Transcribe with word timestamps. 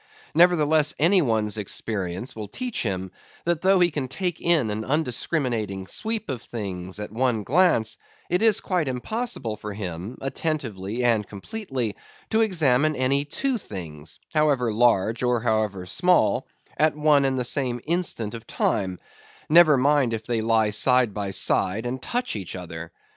Nevertheless, 0.33 0.95
any 0.97 1.21
one's 1.21 1.59
experience 1.59 2.35
will 2.35 2.47
teach 2.47 2.81
him, 2.81 3.11
that 3.45 3.61
though 3.61 3.79
he 3.79 3.91
can 3.91 4.07
take 4.07 4.41
in 4.41 4.71
an 4.71 4.83
undiscriminating 4.83 5.85
sweep 5.85 6.27
of 6.27 6.41
things 6.41 6.99
at 6.99 7.11
one 7.11 7.43
glance, 7.43 7.99
it 8.27 8.41
is 8.41 8.61
quite 8.61 8.87
impossible 8.87 9.57
for 9.57 9.73
him, 9.75 10.17
attentively, 10.19 11.03
and 11.03 11.27
completely, 11.27 11.95
to 12.31 12.41
examine 12.41 12.95
any 12.95 13.25
two 13.25 13.59
things—however 13.59 14.73
large 14.73 15.21
or 15.21 15.41
however 15.41 15.85
small—at 15.85 16.95
one 16.95 17.23
and 17.23 17.37
the 17.37 17.45
same 17.45 17.79
instant 17.85 18.33
of 18.33 18.47
time; 18.47 18.97
never 19.51 19.77
mind 19.77 20.15
if 20.15 20.25
they 20.25 20.41
lie 20.41 20.71
side 20.71 21.13
by 21.13 21.29
side 21.29 21.85
and 21.85 22.01
touch 22.01 22.35
each 22.35 22.55
other. 22.55 22.91